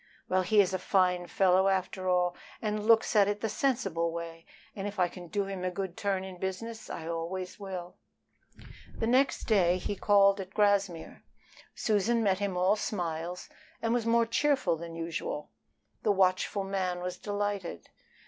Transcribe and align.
Well, 0.27 0.41
he 0.41 0.59
is 0.61 0.73
a 0.73 0.79
fine 0.79 1.27
fellow 1.27 1.67
after 1.67 2.09
all, 2.09 2.35
and 2.59 2.87
looks 2.87 3.15
at 3.15 3.27
it 3.27 3.41
the 3.41 3.49
sensible 3.49 4.11
way, 4.11 4.47
and 4.75 4.87
if 4.87 4.97
I 4.99 5.07
can 5.07 5.27
do 5.27 5.45
him 5.45 5.63
a 5.63 5.69
good 5.69 5.95
turn 5.95 6.23
in 6.23 6.39
business 6.39 6.89
I 6.89 7.07
always 7.07 7.59
will." 7.59 7.97
The 8.97 9.05
next 9.05 9.43
day 9.43 9.77
he 9.77 9.95
called 9.95 10.39
at 10.39 10.55
Grassmere. 10.55 11.21
Susan 11.75 12.23
met 12.23 12.39
him 12.39 12.57
all 12.57 12.75
smiles 12.75 13.47
and 13.79 13.93
was 13.93 14.07
more 14.07 14.25
cheerful 14.25 14.75
than 14.75 14.95
usual. 14.95 15.51
The 16.01 16.11
watchful 16.11 16.63
man 16.63 17.01
was 17.01 17.19
delighted. 17.19 17.87